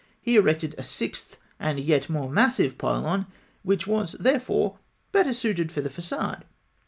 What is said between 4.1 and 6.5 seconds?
therefore, better suited for the façade.